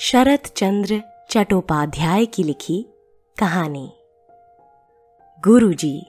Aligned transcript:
शरत 0.00 0.46
चंद्र 0.46 1.02
चट्टोपाध्याय 1.30 2.26
की 2.26 2.42
लिखी 2.42 2.86
कहानी। 3.38 3.92
गुरुजी। 5.44 6.06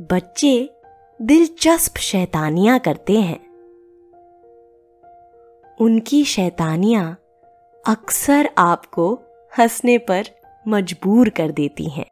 बच्चे 0.00 0.70
दिलचस्प 1.22 1.96
शैतानियाँ 1.96 2.78
करते 2.78 3.12
हैं। 3.12 3.40
उनकी 5.80 6.24
शैतानियाँ 6.24 7.18
अक्सर 7.86 8.50
आपको 8.58 9.18
हंसने 9.58 9.98
पर 9.98 10.22
मजबूर 10.68 11.28
कर 11.28 11.50
देती 11.50 11.88
हैं। 11.88 12.06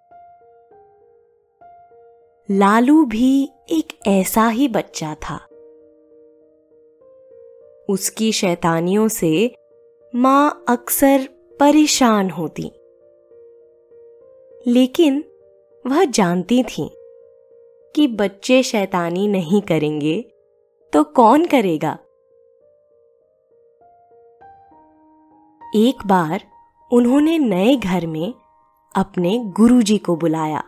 लालू 2.51 3.05
भी 3.05 3.53
एक 3.71 4.09
ऐसा 4.09 4.49
ही 4.49 4.69
बच्चा 4.69 5.15
था। 5.15 5.47
उसकी 7.91 8.33
शैतानियों 8.33 9.09
से 9.09 9.55
माँ 10.15 10.65
अक्सर 10.69 11.29
परेशान 11.61 12.31
होती। 12.31 12.71
लेकिन 14.67 15.25
वह 15.87 16.05
जानती 16.05 16.63
थी 16.63 16.91
कि 17.95 18.07
बच्चे 18.07 18.63
शैतानी 18.63 19.29
नहीं 19.29 19.63
करेंगे 19.63 20.33
तो 20.93 21.05
कौन 21.05 21.47
करेगा। 21.47 21.99
एक 25.77 26.07
बार 26.07 26.45
उन्होंने 26.93 27.39
नए 27.39 27.77
घर 27.77 28.07
में 28.07 28.35
अपने 28.97 29.39
गुरुजी 29.39 29.99
को 29.99 30.17
बुलाया। 30.17 30.63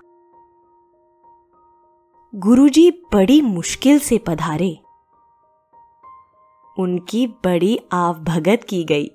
गुरुजी 2.34 2.90
बड़ी 2.90 3.40
मुश्किल 3.40 3.98
से 3.98 4.18
पधारे। 4.18 4.81
उनकी 6.78 7.26
बड़ी 7.26 7.78
आव 7.92 8.14
भगत 8.14 8.66
की 8.68 8.84
गई। 8.84 9.10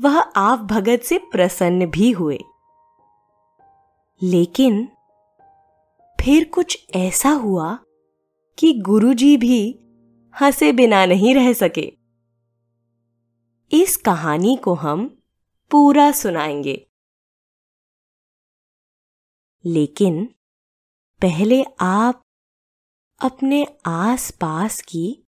वह 0.00 0.20
आव 0.20 0.56
भगत 0.56 1.00
से 1.04 1.18
प्रसन्न 1.18 1.86
भी 1.86 2.10
हुए। 2.10 2.38
लेकिन 4.22 4.88
फिर 6.20 6.44
कुछ 6.44 6.86
ऐसा 6.96 7.30
हुआ 7.30 7.78
कि 8.58 8.72
गुरुजी 8.72 9.36
भी 9.36 9.78
हंसे 10.40 10.72
बिना 10.72 11.06
नहीं 11.06 11.34
रह 11.34 11.52
सके। 11.52 11.98
इस 13.72 13.96
कहानी 13.96 14.56
को 14.56 14.74
हम 14.74 15.22
पूरा 15.70 16.12
सुनाएँगे। 16.12 16.90
लेकिन 19.64 20.34
पहले 21.20 21.64
आप 21.80 22.22
अपने 23.20 23.66
आसपास 23.86 24.80
की 24.80 25.27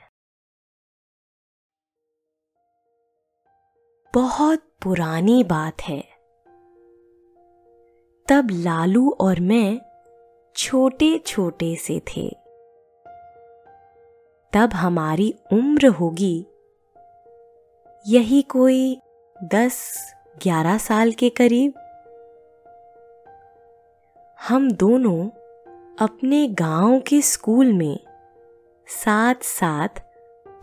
बहुत 4.13 4.59
पुरानी 4.83 5.43
बात 5.43 5.81
है। 5.81 6.03
तब 8.27 8.47
लालू 8.51 9.17
और 9.21 9.39
मैं 9.39 9.81
छोटे 10.55 11.17
छोटे 11.17 11.75
से 11.75 11.99
थे। 11.99 12.37
तब 14.53 14.69
हमारी 14.73 15.35
उम्र 15.53 15.87
होगी। 15.87 16.45
यही 18.07 18.41
कोई 18.41 18.99
दस 19.43 19.95
ग्यारह 20.43 20.77
साल 20.77 21.11
के 21.11 21.29
करीब। 21.29 21.73
हम 24.47 24.71
दोनों 24.71 25.29
अपने 25.99 26.47
गाँव 26.47 26.99
के 26.99 27.21
स्कूल 27.21 27.73
में 27.73 27.99
साथ 28.87 29.35
साथ 29.41 29.89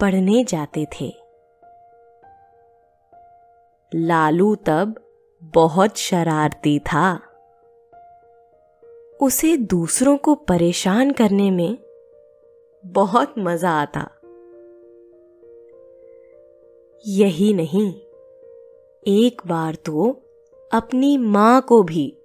पढ़ने 0.01 0.45
जाते 0.45 0.87
थे। 1.01 1.28
लालू 3.95 4.55
तब 4.55 4.95
बहुत 5.43 5.97
शरारती 5.97 6.79
था। 6.79 7.21
उसे 9.21 9.57
दूसरों 9.57 10.17
को 10.17 10.35
परेशान 10.35 11.11
करने 11.11 11.51
में 11.51 11.79
बहुत 12.87 13.35
मज़ा 13.39 13.71
आता। 13.71 14.11
यही 17.07 17.53
नहीं, 17.53 17.93
एक 19.07 19.43
बार 19.47 19.75
तो 19.75 20.11
अपनी 20.73 21.17
माँ 21.17 21.61
को 21.61 21.83
भी 21.83 22.17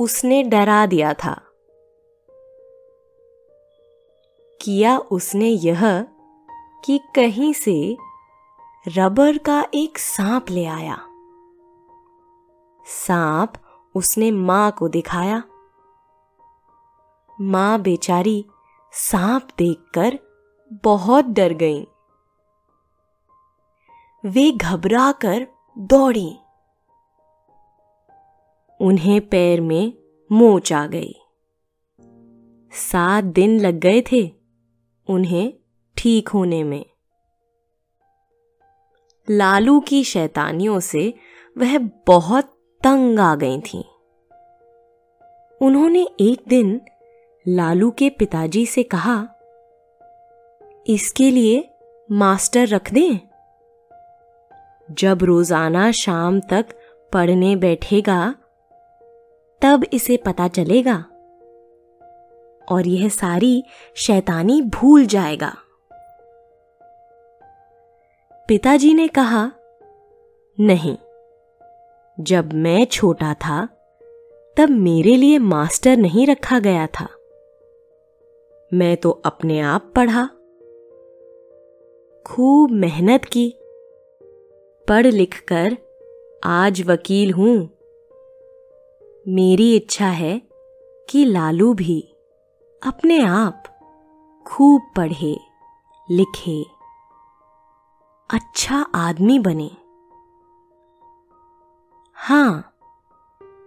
उसने 0.00 0.42
डरा 0.42 0.86
दिया 0.86 1.14
था। 1.14 1.40
किया 4.60 4.98
उसने 4.98 5.48
यह 5.48 6.02
कि 6.84 7.00
कहीं 7.16 7.52
से 7.52 7.96
रबर 8.88 9.38
का 9.38 9.66
एक 9.74 9.98
सांप 9.98 10.50
ले 10.50 10.64
आया। 10.64 10.98
सांप 12.86 13.52
उसने 13.94 14.30
माँ 14.30 14.72
को 14.72 14.88
दिखाया। 14.88 15.42
माँ 17.40 17.80
बेचारी 17.80 18.46
सांप 18.92 19.48
देखकर 19.58 20.18
बहुत 20.84 21.24
डर 21.24 21.52
गई। 21.52 21.86
वे 24.24 24.52
घबरा 24.52 25.12
कर 25.12 25.46
दौड़ी। 25.78 26.38
उन्हें 28.80 29.28
पैर 29.28 29.60
में 29.60 29.92
मोच 30.32 30.72
आ 30.72 30.86
गई। 30.86 31.14
सात 32.72 33.24
दिन 33.24 33.60
लग 33.60 33.74
गए 33.74 34.02
थे 34.12 34.32
उन्हें 35.08 35.54
ठीक 35.96 36.28
होने 36.28 36.64
में। 36.64 36.93
लालू 39.28 39.78
की 39.80 40.02
शैतानियों 40.04 40.80
से 40.80 41.12
वह 41.56 41.78
बहुत 42.06 42.44
तंग 42.82 43.18
आ 43.18 43.34
गई 43.34 43.60
थीं। 43.60 43.82
उन्होंने 45.60 46.06
एक 46.20 46.42
दिन 46.48 46.80
लालू 47.46 47.90
के 47.90 48.10
पिताजी 48.10 48.66
से 48.66 48.82
कहा, 48.82 49.16
इसके 50.86 51.30
लिए 51.30 51.68
मास्टर 52.10 52.68
रख 52.68 52.92
दें 52.92 53.18
जब 54.88 55.22
रोज़ाना 55.22 55.90
शाम 55.92 56.40
तक 56.40 56.66
पढ़ने 57.12 57.54
बैठेगा, 57.56 58.34
तब 59.62 59.84
इसे 59.92 60.16
पता 60.16 60.48
चलेगा 60.48 60.96
और 62.68 62.86
यह 62.86 63.08
सारी 63.08 63.62
शैतानी 63.96 64.60
भूल 64.62 65.06
जाएगा 65.06 65.54
पिताजी 68.48 68.94
ने 68.94 69.08
कहा, 69.08 69.50
नहीं, 70.58 70.96
जब 72.18 72.52
मैं 72.52 72.84
छोटा 72.84 73.34
था, 73.34 73.66
तब 74.56 74.70
मेरे 74.70 75.16
लिए 75.16 75.38
मास्टर 75.38 75.96
नहीं 75.96 76.26
रखा 76.26 76.58
गया 76.58 76.86
था। 76.86 77.08
मैं 78.74 78.96
तो 78.96 79.10
अपने 79.24 79.60
आप 79.60 79.92
पढ़ा, 79.96 80.26
खूब 82.26 82.70
मेहनत 82.70 83.24
की, 83.24 83.48
पढ़ 84.88 85.06
लिख 85.06 85.40
कर 85.48 85.76
आज 86.44 86.82
वकील 86.86 87.32
हूँ। 87.32 87.56
मेरी 89.28 89.74
इच्छा 89.76 90.08
है 90.08 90.40
कि 91.08 91.24
लालू 91.24 91.74
भी 91.74 92.00
अपने 92.82 93.20
आप 93.20 93.62
खूब 94.46 94.92
पढ़े, 94.96 95.36
लिखे 96.08 96.73
अच्छा 98.30 98.76
आदमी 98.94 99.38
बने। 99.38 99.70
हाँ, 102.16 102.74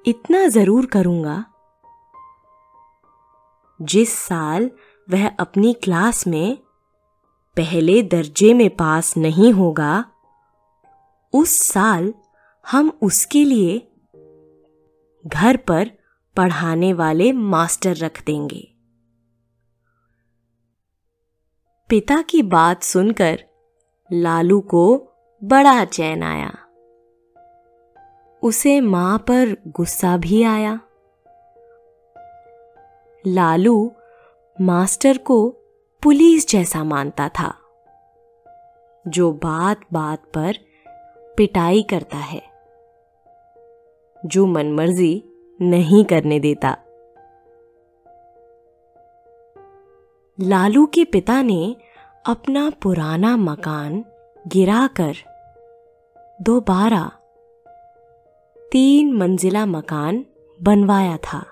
इतना 0.06 0.48
ज़रूर 0.48 0.86
करूँगा। 0.86 1.46
जिस 3.80 4.14
साल 4.14 4.70
वह 5.08 5.28
अपनी 5.30 5.74
क्लास 5.74 6.28
में 6.28 6.58
पहले 7.58 8.02
दर्जे 8.04 8.54
में 8.54 8.70
पास 8.70 9.16
नहीं 9.18 9.54
होगा, 9.54 10.06
उस 11.34 11.60
साल 11.62 12.14
हम 12.66 12.92
उसके 13.02 13.44
लिए 13.46 13.78
घर 15.26 15.58
पर 15.58 15.92
पढ़ाने 16.36 16.94
वाले 16.94 17.32
मास्टर 17.34 17.96
रख 17.96 18.24
देंगे। 18.26 18.68
पिता 21.90 22.22
की 22.22 22.42
बात 22.44 22.84
सुनकर 22.84 23.47
लालू 24.14 24.60
को 24.62 24.84
बड़ा 25.44 25.86
चैन 25.86 26.24
आया। 26.24 26.52
उसे 28.44 28.82
माँ 28.82 29.18
पर 29.20 29.56
गुस्सा 29.68 30.18
भी 30.18 30.44
आया। 30.44 30.80
लालू 33.28 33.92
मास्टर 34.62 35.18
को 35.18 35.50
पुलिस 36.04 36.48
जैसा 36.48 36.84
मानता 36.84 37.30
था, 37.30 37.54
जो 39.08 39.32
बात 39.32 39.80
बात 39.94 40.20
पर 40.34 40.58
पिटाई 41.38 41.84
करता 41.84 42.18
है, 42.18 42.42
जो 44.26 44.46
मनमर्जी 44.46 45.24
नहीं 45.62 46.04
करने 46.06 46.40
देता। 46.40 46.78
लालू 50.40 50.86
के 50.86 51.04
पिता 51.04 51.42
ने 51.42 51.76
अपना 52.28 52.70
पुराना 52.70 53.38
मकान 53.38 54.06
गिराकर 54.48 55.16
दोबारा 56.42 57.12
तीन 58.72 59.14
मंजिला 59.14 59.66
मकान 59.66 60.26
बनवाया 60.64 61.18
था। 61.18 61.46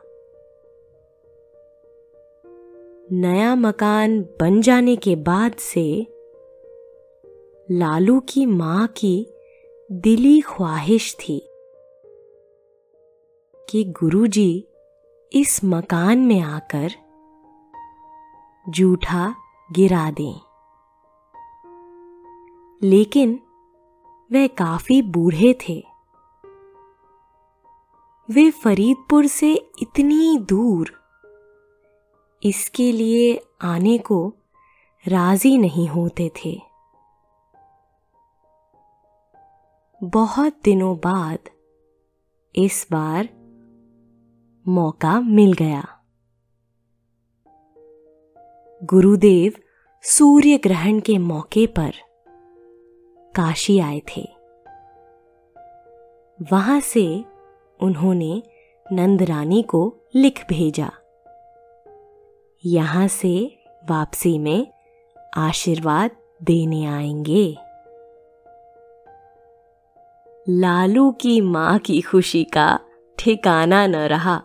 नया 3.12 3.56
मकान 3.56 4.22
बन 4.22 4.62
जाने 4.62 4.96
के 4.96 5.16
बाद 5.16 5.54
से 5.54 6.08
लालू 7.72 8.20
की 8.20 8.46
माँ 8.46 8.88
की 8.88 9.28
दिली 9.92 10.42
ख्वाहिश 10.42 11.16
थी 11.16 11.50
कि 13.70 13.84
गुरुजी 13.84 14.68
इस 15.34 15.62
मकान 15.64 16.18
में 16.18 16.42
आकर 16.42 16.90
जूठा 18.70 19.36
गिरा 19.72 20.12
दें। 20.12 20.55
लेकिन 22.84 23.40
वह 24.32 24.48
काफ़ी 24.48 25.02
बूढ़े 25.02 25.54
थे। 25.54 25.84
वे 28.32 28.52
फरीदपुर 28.52 29.28
से 29.28 29.54
इतनी 29.82 30.38
दूर 30.38 30.94
इसके 32.44 32.92
लिए 32.92 33.46
आने 33.62 33.98
को 33.98 34.34
राज़ी 35.08 35.58
नहीं 35.58 35.88
होते 35.88 36.30
थे। 36.30 36.62
बहुत 40.04 40.58
दिनों 40.64 40.98
बाद 40.98 41.40
इस 42.56 42.88
बार 42.92 43.30
मौका 44.68 45.20
मिल 45.20 45.54
गया। 45.54 45.88
गुरुदेव 48.84 49.54
सूर्य 50.04 50.58
ग्रहण 50.58 51.00
के 51.00 51.18
मौके 51.18 51.68
पर 51.68 52.05
काशी 53.36 53.80
आए 53.80 54.00
थे। 54.00 54.30
वहाँ 56.52 56.80
से 56.80 57.26
उन्होंने 57.82 58.44
नंदरानी 58.92 59.62
को 59.64 59.98
लिख 60.16 60.46
भेजा। 60.50 60.92
यहाँ 62.66 63.08
से 63.08 63.58
वापसी 63.90 64.38
में 64.40 64.68
आशीर्वाद 65.38 66.12
देने 66.44 66.86
आएँगे। 66.86 67.58
लालू 70.50 71.12
की 71.12 71.42
माँ 71.42 71.80
की 71.80 72.02
खुशी 72.02 72.44
का 72.44 72.80
ठिकाना 73.18 73.88
न 73.88 73.96
रहा। 73.96 74.42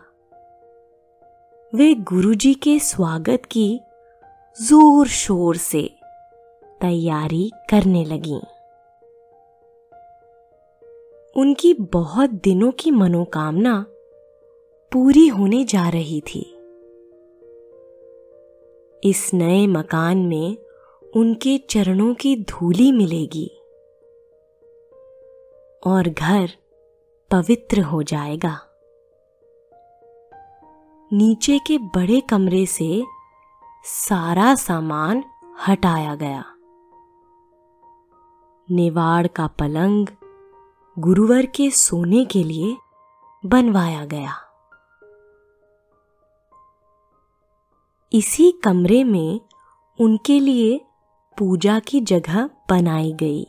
वे 1.75 1.93
गुरुजी 1.93 2.53
के 2.53 2.79
स्वागत 2.79 3.41
की 3.45 3.81
ज़ोर 4.61 5.07
शोर 5.07 5.55
से 5.55 5.95
तैयारी 6.81 7.51
करने 7.69 8.05
लगीं। 8.05 8.41
उनकी 11.37 11.73
बहुत 11.73 12.29
दिनों 12.29 12.71
की 12.71 12.91
मनोकामना 12.91 13.85
पूरी 14.91 15.27
होने 15.27 15.63
जा 15.63 15.89
रही 15.89 16.21
थी। 16.21 16.41
इस 19.03 19.31
नए 19.33 19.67
मकान 19.67 20.17
में 20.17 20.57
उनके 21.15 21.57
चरणों 21.57 22.13
की 22.13 22.35
धूली 22.35 22.91
मिलेगी 22.91 23.47
और 25.85 26.09
घर 26.09 26.49
पवित्र 27.31 27.81
हो 27.81 28.03
जाएगा। 28.03 28.59
नीचे 31.13 31.59
के 31.67 31.77
बड़े 31.77 32.21
कमरे 32.21 32.65
से 32.65 33.03
सारा 33.85 34.55
सामान 34.55 35.23
हटाया 35.67 36.15
गया। 36.15 36.45
निवाड़ 38.71 39.27
का 39.27 39.47
पलंग 39.47 40.07
गुरुवर 40.97 41.45
के 41.45 41.69
सोने 41.71 42.23
के 42.25 42.43
लिए 42.43 42.75
बनवाया 43.45 44.05
गया। 44.05 44.33
इसी 48.13 48.51
कमरे 48.63 49.03
में 49.03 49.39
उनके 49.99 50.39
लिए 50.39 50.79
पूजा 51.37 51.79
की 51.79 52.01
जगह 52.01 52.49
बनाई 52.69 53.13
गई, 53.13 53.43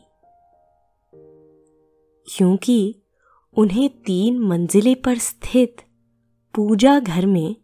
क्योंकि 2.27 3.03
उन्हें 3.57 3.89
तीन 4.03 4.39
मंजिले 4.39 4.95
पर 4.95 5.19
स्थित 5.19 5.83
पूजा 6.55 6.99
घर 7.01 7.27
में 7.27 7.57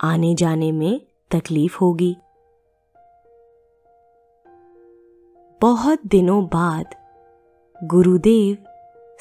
आने 0.00 0.34
जाने 0.34 0.72
में 0.72 1.00
तकलीफ़ 1.30 1.78
होगी। 1.78 2.16
बहुत 5.60 6.06
दिनों 6.06 6.44
बाद 6.46 6.94
गुरुदेव 7.76 8.56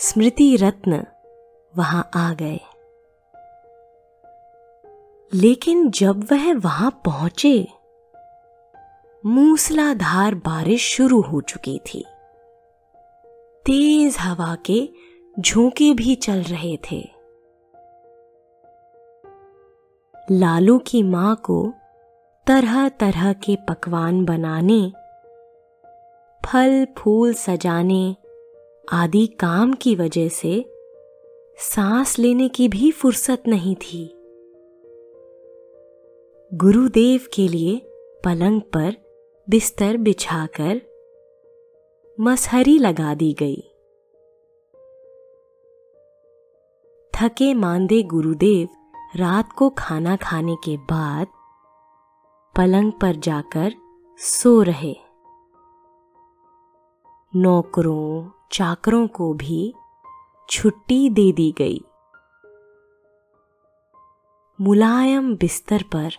स्मृति 0.04 0.56
रत्न 0.56 1.06
वहाँ 1.78 2.10
आ 2.16 2.34
गए। 2.34 2.60
लेकिन 5.34 5.92
जब 5.92 6.24
वह 6.32 6.54
वहाँ 6.54 7.02
पहुँचे, 7.06 7.68
मूसलाधार 9.26 10.36
बारिश 10.36 10.96
शुरू 10.96 11.22
हो 11.22 11.42
चुकी 11.42 11.80
थी। 11.80 12.06
तेज 13.66 14.18
हवा 14.20 14.56
के 14.56 14.90
झोंके 15.40 15.94
भी 15.94 16.16
चल 16.16 16.42
रहे 16.42 16.78
थे। 16.78 17.10
लालू 20.32 20.80
की 20.80 21.04
माँ 21.04 21.36
को 21.36 21.74
तरह 22.48 22.90
तरह 22.90 23.34
के 23.34 23.58
पकवान 23.70 24.26
बनाने 24.26 24.94
फल 26.46 26.88
फूल 26.98 27.34
सजाने 27.34 28.16
आदि 28.90 29.28
काम 29.28 29.74
की 29.74 29.96
वजह 29.96 30.30
से 30.30 30.72
सांस 31.58 32.20
लेने 32.20 32.50
की 32.50 32.68
भी 32.70 32.92
फुर्सत 32.92 33.44
नहीं 33.48 33.76
थी। 33.76 34.08
गुरुदेव 36.54 37.28
के 37.34 37.48
लिए 37.48 37.82
पलंग 38.26 38.62
पर 38.62 38.96
बिस्तर 39.50 39.98
बिछाकर 39.98 40.82
मसहरी 42.20 42.78
लगा 42.80 43.14
दी 43.14 43.34
गई। 43.34 43.62
थके 47.14 47.54
मांदे 47.54 48.04
गुरुदेव 48.04 48.68
रात 49.16 49.54
को 49.58 49.70
खाना 49.70 50.16
खाने 50.16 50.56
के 50.56 50.78
बाद 50.78 51.28
पलंग 52.56 52.92
पर 53.02 53.16
जाकर 53.16 53.74
सो 54.20 54.62
रहे। 54.62 54.96
नौकरों 57.36 58.41
चाकरों 58.54 59.08
को 59.08 59.34
भी 59.34 59.74
छुट्टी 60.50 61.10
दे 61.10 61.32
दी 61.32 61.52
गई। 61.58 61.84
मुलायम 64.62 65.36
बिस्तर 65.36 65.84
पर 65.84 66.12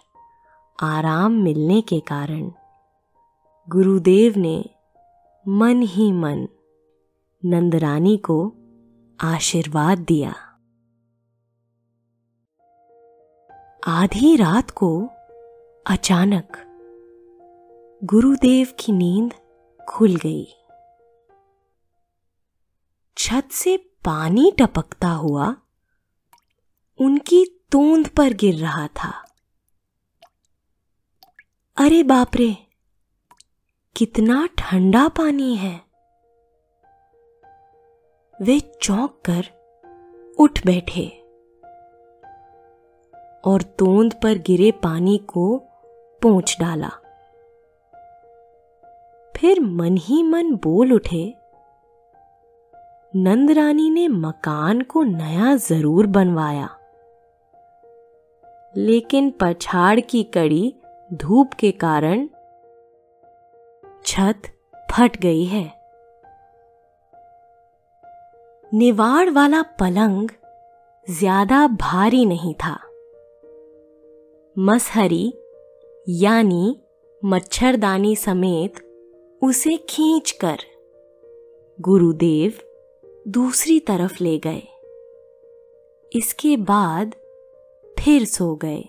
आराम 0.82 1.32
मिलने 1.32 1.80
के 1.80 2.00
कारण 2.00 2.52
गुरुदेव 3.68 4.34
ने 4.36 4.70
मन 5.48 5.82
ही 5.82 6.12
मन 6.12 6.48
नंदरानी 7.44 8.16
को 8.16 8.52
आशीर्वाद 9.20 9.98
दिया। 9.98 10.34
आधी 13.86 14.36
रात 14.36 14.70
को 14.70 15.08
अचानक 15.86 16.46
गुरुदेव 18.04 18.68
की 18.78 18.92
नींद 18.92 19.34
खुल 19.88 20.16
गई। 20.16 20.46
छत 23.22 23.48
से 23.52 23.76
पानी 23.76 24.52
टपकता 24.58 25.08
हुआ 25.08 25.56
उनकी 27.00 27.44
तोंद 27.72 28.08
पर 28.08 28.32
गिर 28.32 28.54
रहा 28.54 28.88
था। 28.88 29.24
अरे 31.76 32.02
बाप 32.02 32.36
रे, 32.36 32.56
कितना 33.96 34.48
ठंडा 34.58 35.08
पानी 35.08 35.56
है। 35.56 35.80
वे 38.42 38.60
चौंक 38.60 39.22
कर 39.24 39.44
उठ 40.38 40.66
बैठे 40.66 41.08
और 43.44 43.62
तोंद 43.62 44.14
पर 44.22 44.38
गिरे 44.38 44.72
पानी 44.72 45.18
को 45.18 45.58
पहुँच 46.22 46.56
डाला। 46.60 46.90
फिर 49.36 49.60
मन 49.60 49.96
ही 49.96 50.22
मन 50.22 50.54
बोल 50.54 50.92
उठे 50.92 51.41
नंदरानी 53.14 53.88
ने 53.90 54.06
मकान 54.08 54.80
को 54.82 55.02
नया 55.02 55.54
ज़रूर 55.56 56.06
बनवाया। 56.06 56.68
लेकिन 58.76 59.30
पछाड़ 59.40 60.00
की 60.00 60.22
कड़ी 60.34 60.74
धूप 61.10 61.52
के 61.52 61.70
कारण 61.72 62.26
छत 64.06 64.48
फट 64.92 65.16
गई 65.16 65.44
है। 65.44 65.64
निवाड़ 68.72 69.28
वाला 69.30 69.62
पलंग 69.80 70.30
ज़्यादा 71.08 71.66
भारी 71.80 72.24
नहीं 72.26 72.54
था। 72.54 72.78
मसहरी 74.56 75.32
यानी 76.08 76.76
मच्छरदानी 77.22 78.16
समेत 78.16 78.84
उसे 79.42 79.76
खींचकर 79.88 80.58
गुरुदेव 81.78 82.52
दूसरी 83.28 83.80
तरफ़ 83.80 84.24
ले 84.24 84.38
गए। 84.38 84.62
इसके 86.12 86.56
बाद 86.56 87.14
फिर 87.98 88.24
सो 88.24 88.54
गए। 88.54 88.88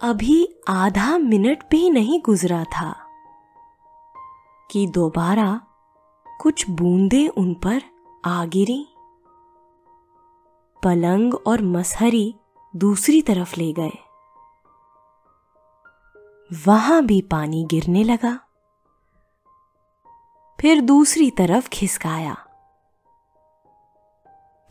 अभी 0.00 0.60
आधा 0.68 1.18
मिनट 1.18 1.62
भी 1.70 1.90
नहीं 1.90 2.20
गुजरा 2.20 2.64
था 2.64 3.06
कि 4.70 4.86
दोबारा 4.86 5.60
कुछ 6.40 6.70
बूंदे 6.70 7.28
उन 7.28 7.54
पर 7.54 7.82
आ 8.24 8.44
गिरी। 8.44 8.86
पलंग 10.84 11.34
और 11.34 11.62
मसहरी 11.62 12.34
दूसरी 12.76 13.22
तरफ़ 13.22 13.60
ले 13.60 13.72
गए। 13.72 13.92
वहाँ 16.66 17.06
भी 17.06 17.20
पानी 17.20 17.64
गिरने 17.64 18.04
लगा। 18.04 18.43
फिर 20.64 20.80
दूसरी 20.80 21.30
तरफ़ 21.30 21.68
खिसकाया। 21.68 22.34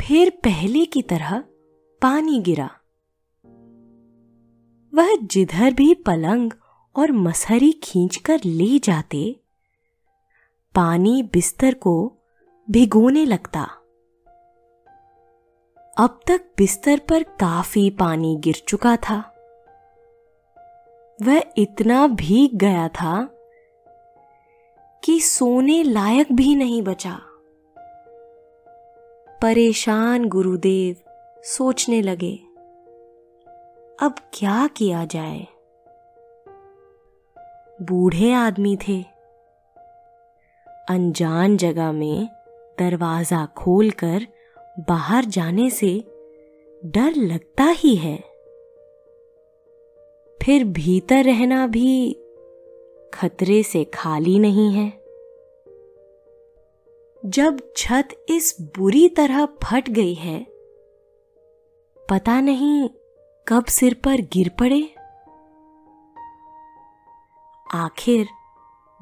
फिर 0.02 0.30
पहले 0.30 0.86
की 0.86 1.02
तरह 1.02 1.44
पानी 2.02 2.40
गिरा। 2.40 2.70
वह 4.94 5.16
जिधर 5.16 5.74
भी 5.74 5.94
पलंग 5.94 6.54
और 6.96 7.12
मसहरी 7.12 7.72
खींचकर 7.72 8.40
ले 8.46 8.80
जाते, 8.80 9.40
पानी 10.76 11.24
बिस्तर 11.24 11.74
को 11.74 12.18
भिगोने 12.72 13.26
लगता। 13.26 13.62
अब 15.98 16.20
तक 16.28 16.54
बिस्तर 16.58 17.00
पर 17.00 17.24
काफ़ी 17.24 17.90
पानी 17.90 18.36
गिर 18.40 18.64
चुका 18.68 18.98
था। 18.98 19.36
वह 21.22 21.44
इतना 21.58 22.08
भीग 22.08 22.58
गया 22.58 22.88
था 22.88 23.33
कि 25.04 25.20
सोने 25.20 25.84
लायक 25.84 26.32
भी 26.32 26.56
नहीं 26.56 26.82
बचा। 26.82 27.20
परेशान 29.42 30.28
गुरुदेव 30.28 30.96
सोचने 31.44 32.02
लगे, 32.02 32.34
अब 34.00 34.16
क्या 34.34 34.68
किया 34.68 35.06
जाए? 35.06 35.48
बूढ़े 37.82 38.34
आदमी 38.34 38.78
थे। 38.78 39.02
अनजान 40.90 41.58
जगह 41.58 41.92
में 41.92 42.28
दरवाज़ा 42.80 43.46
खोलकर 43.46 44.28
बाहर 44.80 45.26
जाने 45.26 45.70
से 45.70 45.94
डर 46.86 47.16
लगता 47.16 47.64
ही 47.64 47.96
है। 47.96 48.18
फिर 50.42 50.64
भीतर 50.64 51.24
रहना 51.24 51.68
भी 51.68 52.20
खतरे 53.14 53.64
से 53.64 53.84
खाली 53.84 54.40
नहीं 54.40 54.74
है। 54.74 55.04
जब 57.26 57.60
छत 57.78 58.08
इस 58.30 58.56
बुरी 58.62 59.10
तरह 59.10 59.46
फट 59.46 59.90
गई 59.90 60.14
है, 60.14 60.48
पता 62.10 62.42
नहीं 62.42 62.90
कब 63.48 63.66
सिर 63.66 63.94
पर 63.94 64.22
गिर 64.22 64.50
पड़े। 64.50 64.96
आखिर 67.74 68.28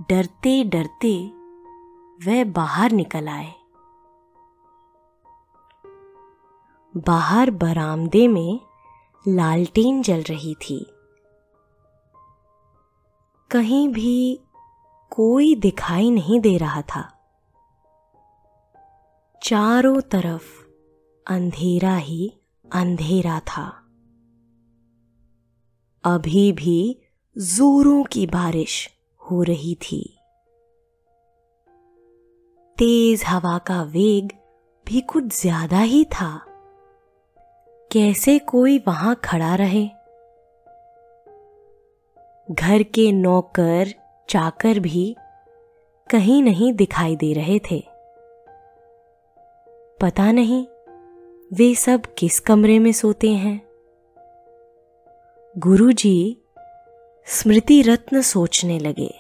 डरते 0.10 0.64
डरते 0.64 1.16
वह 2.28 2.44
बाहर 2.44 2.92
निकल 2.92 3.28
आए। 3.28 3.54
बाहर 6.98 7.52
बरामदे 7.52 8.28
में 8.28 8.60
लालटेन 9.28 10.02
जल 10.02 10.22
रही 10.22 10.56
थी। 10.56 10.86
कहीं 13.52 13.90
भी 13.90 14.40
कोई 15.10 15.56
दिखाई 15.56 16.12
नहीं 16.12 16.40
दे 16.40 16.58
रहा 16.58 16.82
था। 16.82 17.02
चारों 19.44 20.02
तरफ़ 20.02 20.44
अंधेरा 21.28 21.96
ही 21.96 22.34
अंधेरा 22.74 23.40
था। 23.40 23.68
अभी 26.04 26.52
भी 26.52 27.02
जोरों 27.38 28.04
की 28.04 28.28
बारिश 28.28 28.90
हो 29.32 29.44
रही 29.44 29.76
थी। 29.76 30.18
तेज 32.78 33.24
हवा 33.28 33.58
का 33.58 33.84
वेग 33.84 34.32
भी 34.88 35.02
कुछ 35.02 35.42
ज़्यादा 35.42 35.80
ही 35.80 36.06
था। 36.06 36.46
कैसे 37.92 38.40
कोई 38.40 38.78
वहाँ 38.88 39.16
खड़ा 39.24 39.56
रहे? 39.56 39.90
घर 42.52 42.84
के 42.84 43.12
नौकर 43.12 43.88
चाकर 44.30 44.80
भी 44.80 45.16
कहीं 46.10 46.44
नहीं 46.44 46.74
दिखाई 46.74 47.16
दे 47.16 47.34
रहे 47.34 47.60
थे। 47.60 47.84
पता 50.02 50.32
नहीं 50.32 50.68
वे 51.54 51.76
सब 51.76 52.02
किस 52.18 52.40
कमरे 52.40 52.80
में 52.80 52.92
सोते 52.92 53.30
हैं। 53.30 53.68
गुरुजी 55.58 56.38
स्मृति 57.26 57.82
रत्न 57.82 58.22
सोचने 58.22 58.80
लगे। 58.80 59.14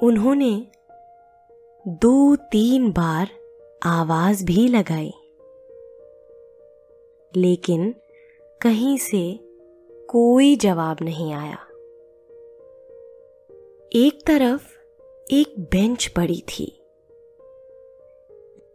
उन्होंने 0.00 0.66
दो 1.88 2.36
तीन 2.36 2.92
बार 2.92 3.28
आवाज़ 3.82 4.44
भी 4.44 4.68
लगाई। 4.68 5.14
लेकिन 7.36 7.94
कहीं 8.60 8.98
से 8.98 9.53
कोई 10.16 10.56
जवाब 10.56 10.96
नहीं 11.02 11.34
आया। 11.34 11.58
एक 13.92 14.24
तरफ़ 14.26 14.78
एक 15.30 15.54
बेंच 15.58 16.06
पड़ी 16.06 16.44
थी। 16.48 16.82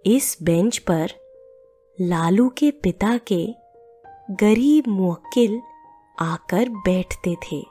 इस 0.06 0.38
बेंच 0.44 0.78
पर 0.78 1.08
लालू 2.02 2.50
के 2.50 2.72
पिता 2.72 3.18
के 3.18 3.54
गरीब 4.32 4.88
मुवक्किल 4.88 5.62
आकर 6.20 6.70
बैठते 6.70 7.36
थे। 7.36 7.66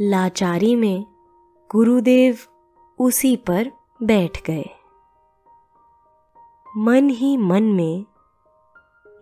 लाचारी 0.00 0.74
में 0.74 1.04
गुरुदेव 1.72 2.38
उसी 2.98 3.36
पर 3.36 3.70
बैठ 4.02 4.42
गए। 4.46 4.64
मन 6.76 7.10
ही 7.10 7.36
मन 7.36 7.62
में 7.62 8.04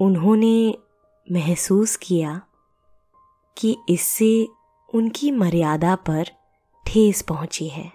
उन्होंने 0.00 0.88
महसूस 1.32 1.96
किया 1.96 2.42
कि 3.58 3.76
इससे 3.88 4.48
उनकी 4.94 5.30
मर्यादा 5.30 5.94
पर 5.94 6.24
ठेस 6.86 7.22
पहुँची 7.22 7.68
है। 7.68 7.92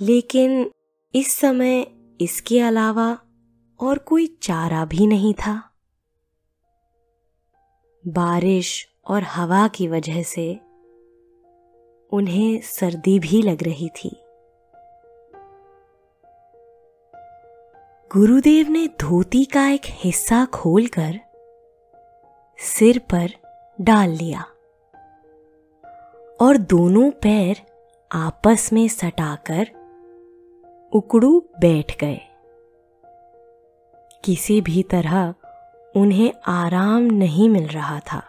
लेकिन 0.00 0.70
इस 1.14 1.36
समय 1.36 1.86
इसके 2.20 2.60
अलावा 2.60 3.18
और 3.80 3.98
कोई 3.98 4.26
चारा 4.42 4.84
भी 4.84 5.06
नहीं 5.06 5.34
था। 5.34 5.70
बारिश 8.08 8.88
और 9.06 9.22
हवा 9.22 9.68
की 9.68 9.88
वजह 9.88 10.22
से 10.22 10.60
उन्हें 12.12 12.60
सर्दी 12.60 13.18
भी 13.18 13.42
लग 13.42 13.62
रही 13.62 13.88
थी। 13.88 14.16
गुरुदेव 18.16 18.68
ने 18.68 18.88
धोती 19.00 19.44
का 19.44 19.68
एक 19.68 19.80
हिस्सा 19.84 20.44
खोलकर 20.44 21.20
सिर 22.58 22.98
पर 22.98 23.28
डाल 23.80 24.10
लिया 24.10 24.40
और 26.40 26.56
दोनों 26.56 27.10
पैर 27.10 27.56
आपस 28.12 28.70
में 28.72 28.88
सटाकर 28.88 29.66
उकड़ू 30.92 31.40
बैठ 31.60 32.00
गए। 32.00 32.20
किसी 34.24 34.60
भी 34.60 34.82
तरह 34.82 35.34
उन्हें 35.96 36.32
आराम 36.46 37.02
नहीं 37.02 37.48
मिल 37.48 37.66
रहा 37.66 38.00
था। 38.00 38.22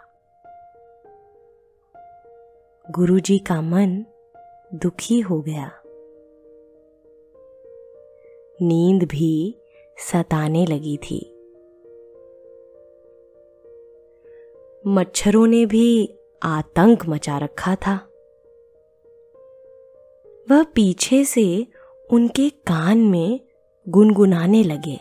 गुरुजी 2.91 3.39
का 3.39 3.61
मन 3.61 4.05
दुखी 4.73 5.19
हो 5.19 5.41
गया। 5.41 5.71
नींद 8.61 9.03
भी 9.03 9.61
सताने 9.97 10.65
लगी 10.65 10.97
थी। 10.97 11.19
मच्छरों 14.87 15.47
ने 15.47 15.65
भी 15.65 15.87
आतंक 16.43 17.05
मचा 17.05 17.37
रखा 17.37 17.75
था। 17.75 17.95
वह 20.47 20.63
पीछे 20.63 21.23
से 21.25 21.67
उनके 22.11 22.49
कान 22.49 22.97
में 22.97 23.39
गुनगुनाने 23.87 24.63
लगे। 24.63 24.99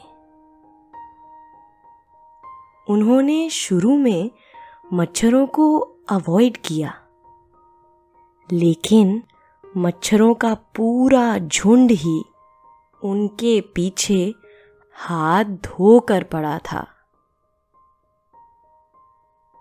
उन्होंने 2.89 3.49
शुरू 3.51 3.97
में 3.97 4.31
मच्छरों 4.93 5.47
को 5.47 5.79
अवॉइड 6.11 6.57
किया, 6.57 6.93
लेकिन 8.53 9.23
मच्छरों 9.77 10.35
का 10.35 10.55
पूरा 10.55 11.39
झुंड 11.39 11.91
ही 11.91 12.25
उनके 13.03 13.61
पीछे 13.61 14.35
हाथ 14.97 15.45
धोकर 15.45 16.23
पड़ा 16.23 16.59
था। 16.59 16.87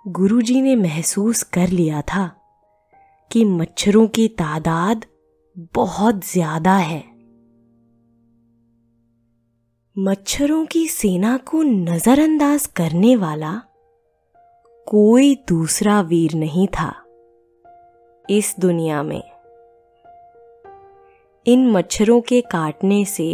गुरुजी 0.05 0.61
ने 0.61 0.75
महसूस 0.75 1.43
कर 1.43 1.69
लिया 1.69 2.01
था 2.01 2.25
कि 3.31 3.43
मच्छरों 3.45 4.07
की 4.07 4.27
तादाद 4.27 5.05
बहुत 5.75 6.25
ज़्यादा 6.25 6.75
है। 6.75 7.03
मच्छरों 9.95 10.65
की 10.65 10.87
सेना 10.87 11.37
को 11.37 11.61
नजरअंदाज 11.63 12.65
करने 12.65 13.15
वाला 13.15 13.53
कोई 14.87 15.35
दूसरा 15.47 16.01
वीर 16.01 16.33
नहीं 16.33 16.67
था 16.67 16.93
इस 18.29 18.55
दुनिया 18.59 19.03
में। 19.03 19.23
इन 21.45 21.69
मच्छरों 21.71 22.21
के 22.21 22.41
काटने 22.41 23.03
से 23.05 23.27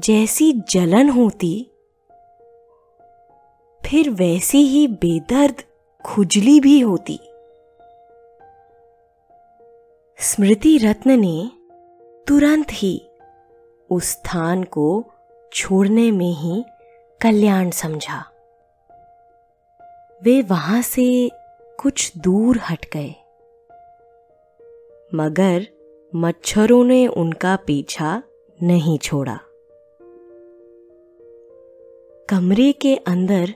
जैसी 0.00 0.52
जलन 0.52 1.08
होती, 1.08 1.70
फिर 3.86 4.10
वैसी 4.10 4.58
ही 4.58 4.88
बेदर्द 4.88 5.62
खुजली 6.06 6.60
भी 6.60 6.80
होती। 6.80 7.20
स्मृति 10.18 10.78
रत्न 10.78 11.20
ने 11.20 11.50
तुरंत 12.28 12.66
ही 12.70 13.08
उस 13.90 14.04
स्थान 14.04 14.64
को 14.64 15.04
छोड़ने 15.52 16.10
में 16.10 16.32
ही 16.32 16.64
कल्याण 17.20 17.70
समझा। 17.70 18.24
वे 20.22 20.42
वहाँ 20.42 20.82
से 20.82 21.30
कुछ 21.80 22.16
दूर 22.16 22.60
हट 22.70 22.86
गए। 22.96 23.14
मगर 25.14 25.66
मच्छरों 26.16 26.84
ने 26.84 27.06
उनका 27.06 27.56
पीछा 27.56 28.22
नहीं 28.62 28.98
छोड़ा। 28.98 29.38
कमरे 32.30 32.72
के 32.72 32.96
अंदर 32.96 33.54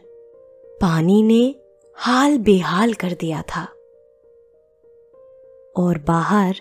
पानी 0.81 1.23
ने 1.23 1.55
हाल 1.97 2.39
बेहाल 2.39 2.95
कर 2.95 3.13
दिया 3.13 3.43
था 3.43 3.65
और 5.77 5.99
बाहर 5.99 6.55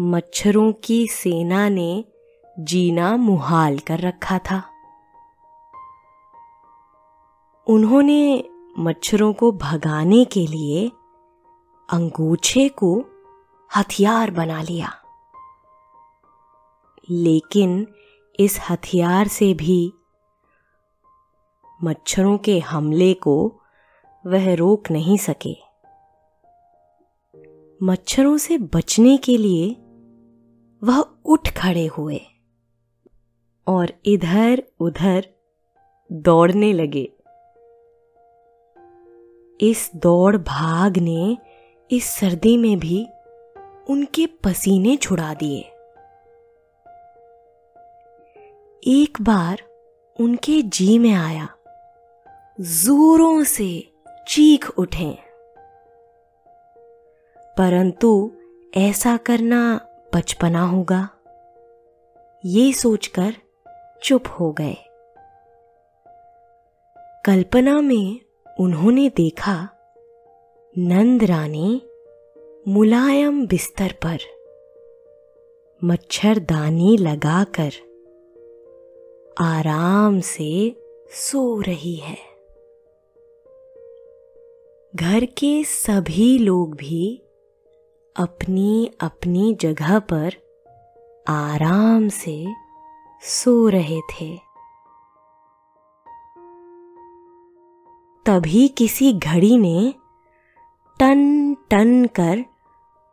मच्छरों 0.00 0.72
की 0.72 1.06
सेना 1.06 1.68
ने 1.68 2.04
जीना 2.58 3.16
मुहाल 3.16 3.78
कर 3.78 3.98
रखा 3.98 4.38
था। 4.38 4.62
उन्होंने 7.66 8.44
मच्छरों 8.78 9.32
को 9.32 9.52
भगाने 9.52 10.24
के 10.24 10.46
लिए 10.46 10.88
अंगूछे 11.92 12.68
को 12.68 13.04
हथियार 13.76 14.30
बना 14.30 14.62
लिया। 14.62 14.92
लेकिन 17.10 17.86
इस 18.40 18.60
हथियार 18.70 19.28
से 19.28 19.54
भी 19.54 19.92
मच्छरों 21.82 22.38
के 22.38 22.58
हमले 22.58 23.14
को 23.14 23.60
वह 24.26 24.54
रोक 24.54 24.90
नहीं 24.90 25.16
सके। 25.16 25.56
मच्छरों 27.82 28.36
से 28.36 28.58
बचने 28.58 29.16
के 29.16 29.36
लिए 29.36 29.76
वह 30.86 31.04
उठ 31.24 31.48
खड़े 31.48 31.86
हुए 31.86 32.20
और 33.66 33.92
इधर 34.04 34.62
उधर 34.80 35.28
दौड़ने 36.12 36.72
लगे। 36.72 37.12
इस 39.60 39.90
दौड़ 39.96 40.36
भाग 40.36 40.98
ने 40.98 41.38
इस 41.90 42.04
सर्दी 42.04 42.56
में 42.56 42.78
भी 42.78 43.06
उनके 43.90 44.26
पसीने 44.26 44.96
छुड़ा 44.96 45.34
दिए। 45.34 45.60
एक 48.86 49.18
बार 49.20 49.62
उनके 50.20 50.62
जी 50.62 50.98
में 50.98 51.14
आया। 51.14 51.53
जोरों 52.60 53.44
से 53.44 53.92
चीख 54.28 54.70
उठे। 54.78 55.18
परंतु 57.58 58.32
ऐसा 58.76 59.16
करना 59.16 59.80
बचपना 60.14 60.62
होगा। 60.62 61.08
ये 62.44 62.72
सोचकर 62.72 63.32
चुप 64.02 64.22
हो 64.40 64.52
गए। 64.52 64.76
कल्पना 67.26 67.80
में 67.80 68.20
उन्होंने 68.60 69.08
देखा, 69.08 69.68
नंद 70.78 71.24
रानी 71.24 71.82
मुलायम 72.68 73.46
बिस्तर 73.46 73.94
पर 74.06 74.18
मच्छरदानी 75.84 76.96
लगाकर 76.96 77.70
आराम 79.40 80.20
से 80.20 80.76
सो 81.10 81.60
रही 81.60 81.94
है। 81.94 82.33
घर 84.96 85.24
के 85.24 85.64
सभी 85.64 86.38
लोग 86.38 86.74
भी 86.74 87.22
अपनी 88.16 88.90
अपनी 89.00 89.54
जगह 89.54 89.98
पर 89.98 90.34
आराम 91.28 92.08
से 92.08 92.46
सो 93.22 93.68
रहे 93.68 94.00
थे। 94.00 94.38
तभी 98.26 98.68
किसी 98.68 99.12
घड़ी 99.12 99.58
ने 99.58 99.94
टन 101.00 101.54
टन 101.54 102.04
कर 102.04 102.44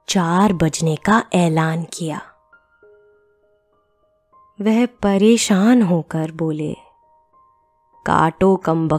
चार 0.07 0.53
बजने 0.53 0.95
का 0.95 1.23
ऐलान 1.33 1.83
किया। 1.83 2.21
वह 4.61 4.85
परेशान 4.85 5.81
होकर 5.81 6.31
बोले, 6.31 6.73
काटो 8.05 8.55
कम 8.55 8.89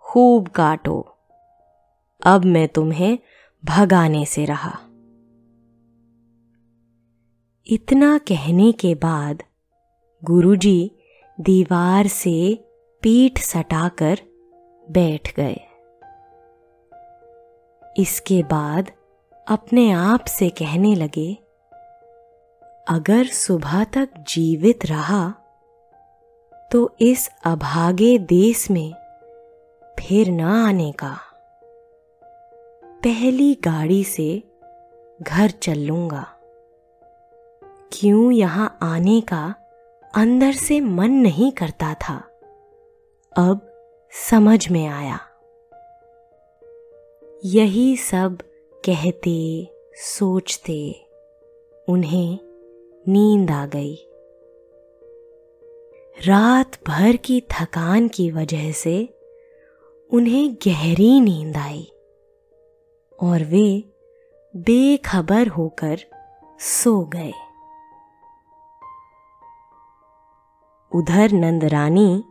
खूब 0.00 0.48
काटो। 0.48 1.14
अब 2.22 2.44
मैं 2.44 2.66
तुम्हें 2.68 3.18
भगाने 3.64 4.24
से 4.24 4.44
रहा। 4.44 4.78
इतना 7.66 8.16
कहने 8.18 8.70
के 8.72 8.94
बाद 8.94 9.42
गुरुजी 10.22 10.90
दीवार 11.38 12.06
से 12.06 12.64
पीठ 13.02 13.38
सटाकर 13.38 14.20
बैठ 14.86 15.34
गए। 15.36 15.60
इसके 17.96 18.42
बाद 18.42 18.90
अपने 19.46 19.90
आप 19.90 20.24
से 20.24 20.48
कहने 20.50 20.94
लगे, 20.94 21.32
अगर 22.88 23.26
सुबह 23.26 23.84
तक 23.84 24.08
जीवित 24.28 24.86
रहा 24.86 25.28
तो 26.72 26.90
इस 27.00 27.28
अभागे 27.44 28.16
देश 28.18 28.70
में 28.70 28.92
फिर 29.98 30.30
न 30.30 30.40
आने 30.40 30.92
का। 30.92 31.16
पहली 33.04 33.54
गाड़ी 33.54 34.04
से 34.04 34.42
घर 35.22 35.50
चल 35.50 35.78
लूँगा। 35.78 36.26
क्यों 37.92 38.32
यहाँ 38.32 38.78
आने 38.82 39.20
का 39.20 39.54
अंदर 40.14 40.52
से 40.52 40.80
मन 40.80 41.10
नहीं 41.10 41.52
करता 41.52 41.94
था। 41.94 42.16
अब 43.36 43.60
समझ 44.30 44.70
में 44.70 44.86
आया। 44.86 45.20
यही 47.44 47.96
सब 47.96 48.38
कहते, 48.84 49.68
सोचते, 49.94 51.06
उन्हें 51.88 52.38
नींद 53.08 53.50
आ 53.50 53.66
गई। 53.66 53.94
रात 56.26 56.70
भर 56.88 57.16
की 57.16 57.40
थकान 57.40 58.08
की 58.08 58.30
वजह 58.30 58.72
से 58.72 59.08
उन्हें 60.12 60.54
गहरी 60.54 61.20
नींद 61.20 61.56
आई। 61.56 61.92
और 63.22 63.44
वे 63.44 63.94
बेखबर 64.56 65.48
होकर 65.48 65.98
सो 66.60 67.04
गए। 67.04 67.32
उधर 70.94 71.32
नंदरानी 71.32 72.24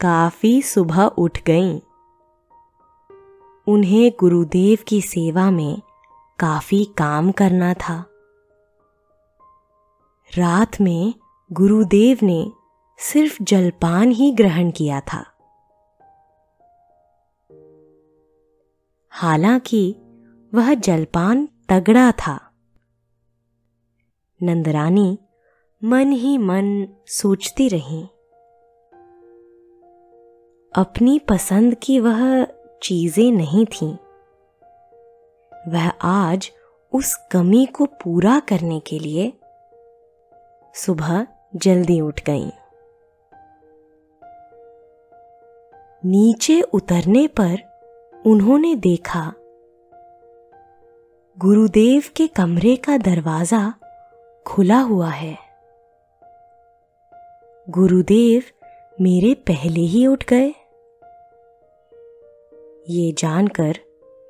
काफ़ी 0.00 0.62
सुबह 0.62 1.04
उठ 1.04 1.38
गईं। 1.46 1.80
उन्हें 3.68 4.12
गुरुदेव 4.20 4.78
की 4.88 5.00
सेवा 5.00 5.50
में 5.50 5.82
काफ़ी 6.38 6.84
काम 6.84 7.32
करना 7.32 7.74
था। 7.74 8.06
रात 10.38 10.80
में 10.80 11.14
गुरुदेव 11.52 12.18
ने 12.22 12.52
सिर्फ़ 12.98 13.42
जलपान 13.42 14.10
ही 14.10 14.32
ग्रहण 14.32 14.70
किया 14.70 15.00
था। 15.00 15.24
हालाँकि 19.10 19.96
वह 20.56 20.74
जलपान 20.74 21.48
तगड़ा 21.68 22.12
था। 22.12 22.50
नंदरानी 24.42 25.18
मन 25.84 26.12
ही 26.12 26.38
मन 26.38 26.88
सोचती 27.06 27.68
रही। 27.68 28.02
अपनी 30.76 31.18
पसंद 31.18 31.76
की 31.82 32.00
वह 32.00 32.44
चीज़ें 32.82 33.32
नहीं 33.32 33.66
थीं। 33.66 33.96
वह 35.68 35.88
आज 36.02 36.52
उस 36.92 37.14
कमी 37.32 37.66
को 37.66 37.84
पूरा 37.84 38.40
करने 38.40 38.80
के 38.80 38.98
लिए 38.98 39.32
सुबह 40.74 41.26
जल्दी 41.56 42.00
उठ 42.00 42.20
गई। 42.20 42.50
नीचे 46.04 46.60
उतरने 46.60 47.26
पर 47.26 47.56
उन्होंने 48.26 48.76
देखा 48.76 49.32
गुरुदेव 51.38 52.02
के 52.16 52.26
कमरे 52.26 52.76
का 52.76 52.96
दरवाज़ा 52.96 53.74
खुला 54.46 54.78
हुआ 54.80 55.10
है। 55.10 55.38
गुरुदेव 57.70 58.42
मेरे 59.00 59.34
पहले 59.34 59.80
ही 59.80 60.06
उठ 60.06 60.24
गए। 60.24 60.48
ये 62.88 63.12
जानकर 63.12 63.78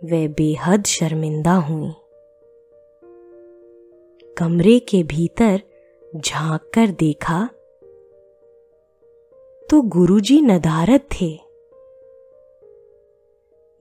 वे 0.05 0.29
बेहद 0.29 0.85
शर्मिंदा 0.85 1.55
हुई। 1.55 1.93
कमरे 4.39 4.79
के 4.79 5.03
भीतर 5.03 5.63
झाँक 6.17 6.71
कर 6.75 6.87
देखा 6.87 7.49
तो 9.71 9.83
गुरुजी 9.83 10.41
नदारत 10.41 11.09
थे। 11.13 11.39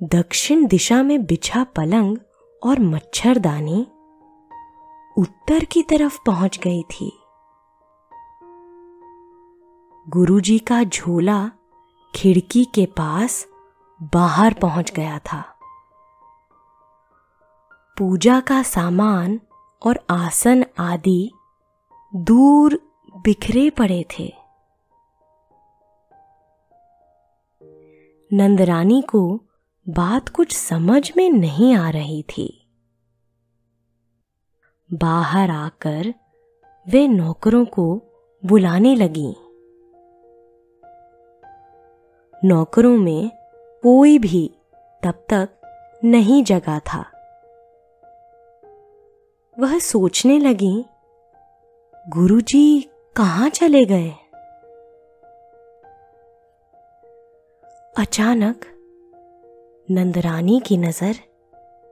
दक्षिण 0.03 0.65
दिशा 0.67 1.03
में 1.03 1.25
बिछा 1.25 1.63
पलंग 1.63 2.17
और 2.65 2.79
मच्छरदानी 2.79 3.87
उत्तर 5.17 5.65
की 5.65 5.83
तरफ़ 5.83 6.19
पहुँच 6.25 6.59
गई 6.59 6.83
थी। 6.83 7.19
गुरुजी 10.09 10.59
का 10.59 10.83
झोला 10.83 11.51
खिड़की 12.15 12.65
के 12.65 12.85
पास 12.85 13.47
बाहर 14.03 14.53
पहुँच 14.53 14.91
गया 14.91 15.19
था। 15.19 15.41
पूजा 17.97 18.39
का 18.39 18.63
सामान 18.63 19.39
और 19.85 20.05
आसन 20.09 20.65
आदि 20.79 21.31
दूर 22.15 22.79
बिखरे 23.17 23.69
पड़े 23.69 24.05
थे। 24.19 24.33
नंदरानी 28.33 29.01
को 29.01 29.44
बात 29.89 30.29
कुछ 30.29 30.55
समझ 30.57 31.11
में 31.17 31.29
नहीं 31.29 31.75
आ 31.75 31.89
रही 31.89 32.23
थी। 32.23 32.67
बाहर 34.93 35.49
आकर 35.49 36.13
वे 36.87 37.07
नौकरों 37.07 37.65
को 37.65 38.01
बुलाने 38.45 38.95
लगी। 38.95 39.35
नौकरों 42.45 42.97
में 42.97 43.29
कोई 43.83 44.19
भी 44.19 44.57
तब 45.03 45.25
तक 45.29 45.49
नहीं 46.03 46.43
जगा 46.43 46.79
था। 46.79 47.11
वह 49.59 49.79
सोचने 49.79 50.39
लगी, 50.39 50.85
गुरुजी 52.09 52.89
कहाँ 53.15 53.49
चले 53.49 53.85
गए? 53.85 54.11
अचानक 57.97 58.65
नंदरानी 59.91 60.61
की 60.65 60.77
नज़र 60.77 61.15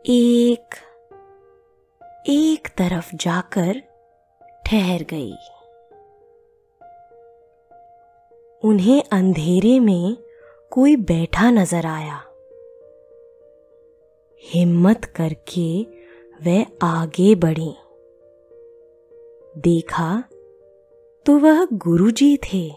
एक 0.05 0.75
एक 2.27 2.67
तरफ़ 2.67 3.15
जाकर 3.15 3.79
ठहर 4.65 5.03
गई। 5.03 5.33
उन्हें 8.63 9.03
अंधेरे 9.11 9.79
में 9.79 10.17
कोई 10.71 10.95
बैठा 10.95 11.51
नज़र 11.51 11.85
आया। 11.85 12.23
हिम्मत 14.43 15.05
करके 15.05 15.83
वह 16.43 16.65
आगे 16.83 17.35
बढ़ी। 17.35 17.75
देखा 19.57 20.23
तो 21.25 21.37
वह 21.39 21.67
गुरुजी 21.73 22.37
थे। 22.37 22.69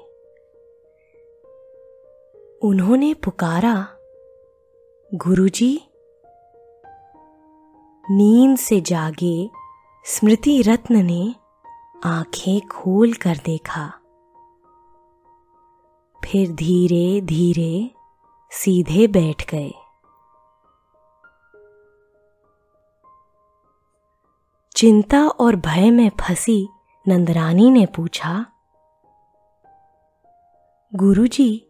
उन्होंने 2.63 3.15
पुकारा 3.15 3.96
गुरुजी, 5.15 5.81
नींद 8.11 8.59
से 8.59 8.81
जागे 8.81 9.51
स्मृति 10.05 10.63
रत्न 10.63 10.97
ने 10.97 11.35
आँखें 12.05 12.61
खोल 12.69 13.13
कर 13.13 13.37
देखा। 13.37 13.89
फिर 16.25 16.53
धीरे 16.53 17.21
धीरे 17.21 17.91
सीधे 18.51 19.07
बैठ 19.07 19.51
गए। 19.51 19.73
चिंता 24.77 25.27
और 25.27 25.57
भय 25.57 25.91
में 25.91 26.11
फंसी 26.11 26.69
नंदरानी 27.09 27.71
ने 27.71 27.87
पूछा, 27.87 28.47
गुरुजी, 30.95 31.67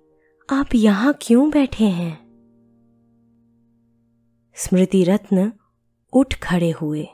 आप 0.53 0.67
यहाँ 0.75 1.15
क्यों 1.23 1.51
बैठे 1.51 1.85
हैं? 1.85 2.26
स्मृति 4.59 5.05
रत्न 5.05 5.53
उठ 6.13 6.35
खड़े 6.35 6.71
हुए 6.71 7.09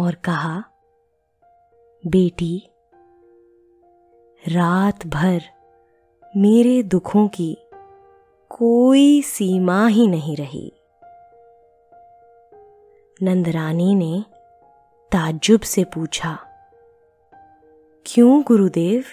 और 0.00 0.14
कहा, 0.14 0.64
बेटी, 2.06 2.70
रात 4.48 5.06
भर 5.06 5.42
मेरे 6.36 6.82
दुखों 6.82 7.28
की 7.28 7.58
कोई 8.50 9.22
सीमा 9.22 9.86
ही 9.86 10.06
नहीं 10.06 10.36
रही। 10.36 10.72
नंदरानी 13.22 13.94
ने 13.94 14.24
ताज्जुब 15.12 15.60
से 15.60 15.84
पूछा, 15.84 16.38
क्यों 18.06 18.42
गुरुदेव? 18.42 19.04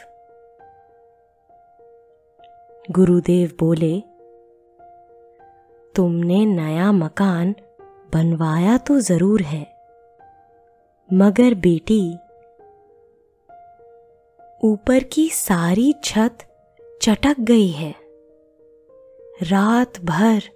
गुरुदेव 2.92 3.52
बोले 3.60 4.04
तुमने 5.95 6.45
नया 6.45 6.91
मकान 6.91 7.54
बनवाया 8.13 8.78
तो 8.78 8.99
ज़रूर 8.99 9.41
है। 9.41 9.62
मगर 11.10 11.54
बेटी, 11.60 12.02
ऊपर 14.63 15.04
की 15.04 15.30
सारी 15.30 15.93
छत 16.04 16.38
चटक 17.02 17.39
गई 17.41 17.67
है। 17.69 17.93
रात 19.43 19.99
भर 20.06 20.49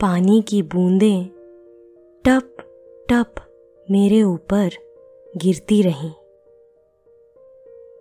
पानी 0.00 0.40
की 0.42 0.62
बूंदें 0.64 1.24
टप 2.24 2.56
टप 3.08 3.34
मेरे 3.88 4.22
ऊपर 4.22 4.70
गिरती 5.36 5.80
रहीं। 5.82 6.12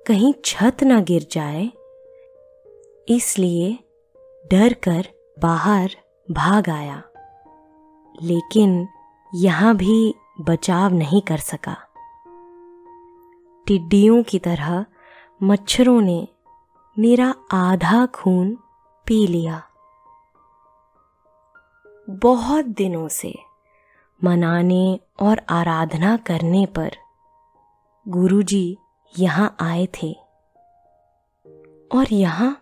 कहीं 0.05 0.33
छत 0.45 0.83
ना 0.83 0.99
गिर 1.01 1.25
जाए, 1.31 1.69
इसलिए 3.07 3.77
डर 4.45 4.73
कर 4.83 5.07
बाहर 5.37 5.95
भाग 6.31 6.69
आया। 6.69 7.03
लेकिन 8.21 8.87
यहाँ 9.35 9.75
भी 9.75 10.15
बचाव 10.41 10.93
नहीं 10.93 11.21
कर 11.21 11.37
सका। 11.37 11.77
टिड्डियों 13.67 14.23
की 14.23 14.39
तरह 14.39 14.85
मच्छरों 15.43 16.01
ने 16.01 16.27
मेरा 16.99 17.35
आधा 17.53 18.05
खून 18.05 18.57
पी 19.07 19.27
लिया। 19.27 19.61
बहुत 22.09 22.65
दिनों 22.65 23.07
से 23.07 23.33
मनाने 24.23 24.99
और 25.19 25.41
आराधना 25.49 26.17
करने 26.17 26.65
पर 26.65 26.91
गुरुजी 28.07 28.77
यहाँ 29.19 29.55
आए 29.61 29.87
थे 29.87 30.13
और 31.91 32.13
यहाँ 32.13 32.61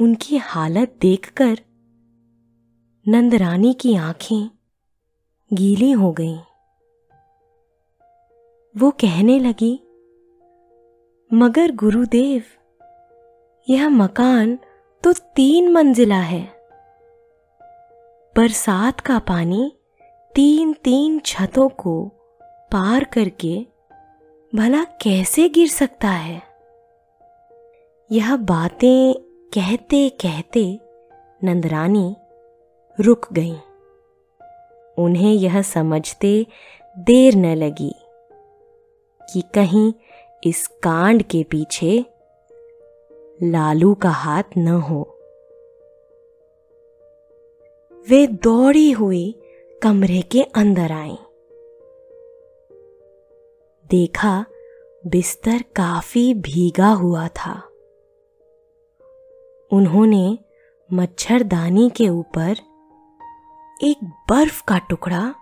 उनकी 0.00 0.36
हालत 0.36 0.98
देखकर 1.00 1.58
नंदरानी 3.08 3.74
की 3.74 3.96
आँखें 3.96 4.50
गीली 5.52 5.90
हो 5.90 6.12
गईं। 6.12 6.38
वो 8.78 8.90
कहने 8.90 9.38
लगी, 9.38 9.80
मगर 11.34 11.72
गुरुदेव, 11.74 12.44
यह 13.68 13.88
मकान 13.88 14.58
तो 15.04 15.12
तीन 15.12 15.72
मंजिला 15.72 16.20
है 16.20 16.42
बरसात 18.36 19.00
का 19.00 19.18
पानी 19.18 19.72
तीन 20.34 20.72
तीन 20.72 21.18
छतों 21.18 21.68
को 21.68 22.12
पार 22.72 23.04
करके 23.04 23.66
भला 24.54 24.84
कैसे 24.84 25.48
गिर 25.48 25.68
सकता 25.68 26.10
है 26.10 26.42
यह 28.12 28.36
बातें 28.36 29.14
कहते 29.54 30.08
कहते 30.08 30.80
नंदरानी 31.44 32.16
रुक 33.00 33.26
गईं। 33.32 33.56
उन्हें 34.98 35.32
यह 35.32 35.62
समझते 35.62 36.46
देर 36.98 37.34
न 37.34 37.54
लगी 37.56 37.94
कि 39.22 39.42
कहीं 39.54 39.92
इस 40.46 40.66
कांड 40.66 41.22
के 41.22 41.42
पीछे 41.42 42.04
लालू 43.42 43.94
का 43.94 44.10
हाथ 44.10 44.42
न 44.58 44.68
हो 44.68 45.00
वे 48.08 48.26
दौड़ी 48.26 48.90
हुई 48.90 49.34
कमरे 49.82 50.22
के 50.22 50.42
अंदर 50.42 50.92
आईं। 50.92 51.16
देखा 53.90 54.44
बिस्तर 55.06 55.62
काफ़ी 55.76 56.34
भीगा 56.34 56.88
हुआ 56.88 57.28
था 57.28 57.54
उन्होंने 59.72 60.38
मच्छरदानी 60.92 61.90
के 61.90 62.08
ऊपर 62.08 62.56
एक 63.82 64.04
बर्फ़ 64.28 64.64
का 64.68 64.78
टुकड़ा 64.78 65.34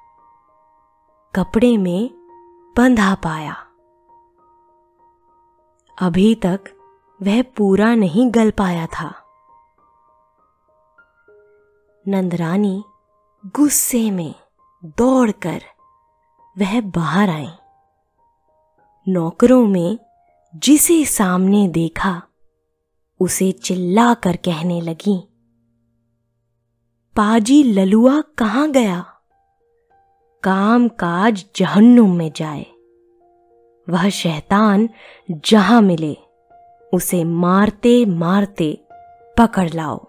कपड़े 1.35 1.77
में 1.77 2.11
बंधा 2.77 3.15
पाया। 3.15 3.53
अभी 6.03 6.35
तक 6.35 6.61
वह 7.23 7.43
पूरा 7.43 7.95
नहीं 7.95 8.31
गल 8.31 8.51
पाया 8.51 8.87
था। 8.87 9.15
नंदरानी 12.09 12.85
गुस्से 13.47 14.11
में 14.11 14.35
दौड़कर 14.85 15.63
वह 16.59 16.81
बाहर 16.81 17.31
आई। 17.31 17.53
नौकरों 19.09 19.67
में 19.67 19.99
जिसे 20.57 21.05
सामने 21.05 21.69
देखा, 21.69 22.23
उसे 23.21 23.53
चिल्ला 23.53 24.15
कर 24.15 24.37
कहने 24.37 24.81
लगी 24.81 25.36
पाजी 27.17 27.63
ललुआ 27.63 28.21
कहाँ 28.21 28.71
गया? 28.71 29.07
काम 30.43 30.89
काज 30.89 31.47
जहन्नुम 31.57 32.17
में 32.17 32.33
जाए। 32.37 32.67
वह 33.89 34.09
शैतान 34.09 34.89
जहाँ 35.31 35.83
मिले, 35.83 36.17
उसे 36.95 37.25
मारते 37.25 38.05
मारते 38.05 38.85
पकड़ 39.39 39.71
लाओ। 39.75 40.07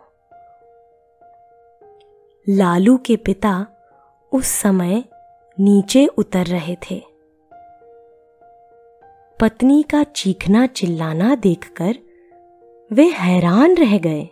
लालू 2.49 2.97
के 2.97 3.15
पिता 3.15 3.67
उस 4.33 4.47
समय 4.47 5.03
नीचे 5.59 6.07
उतर 6.07 6.45
रहे 6.45 6.75
थे। 6.75 7.03
पत्नी 9.39 9.83
का 9.83 10.03
चीखना 10.03 10.67
चिल्लाना 10.67 11.35
देखकर 11.35 11.95
वे 12.91 13.07
हैरान 13.07 13.77
रह 13.77 13.97
गए। 13.97 14.29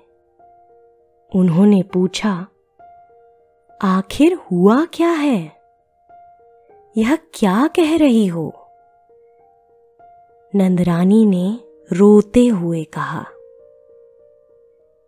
उन्होंने 1.35 1.83
पूछा 1.83 2.47
आखिर 3.81 4.33
हुआ 4.33 4.85
क्या 4.85 5.09
है? 5.09 5.51
यह 6.97 7.15
क्या 7.15 7.67
कह 7.67 7.97
रही 7.97 8.27
हो? 8.27 8.53
नंदरानी 10.55 11.25
ने 11.25 11.59
रोते 11.91 12.45
हुए 12.47 12.83
कहा, 12.83 13.25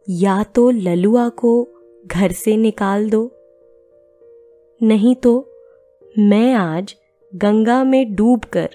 या 0.10 0.44
तो 0.44 0.70
ललुआ 0.70 1.30
को 1.30 1.68
घर 2.08 2.32
से 2.32 2.58
निकाल 2.58 3.10
दो, 3.10 3.32
नहीं 4.82 5.16
तो 5.16 5.36
मैं 6.20 6.54
आज 6.54 6.96
गंगा 7.36 7.84
में 7.84 8.16
डूबकर 8.16 8.70